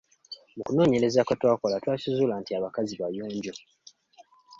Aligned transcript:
Mu 0.55 0.63
kunoonyereza 0.67 1.25
kwe 1.27 1.35
twakola 1.39 1.75
twakizuula 1.83 2.35
nti 2.41 2.51
abakazi 2.57 2.93
bayonjo. 3.01 3.53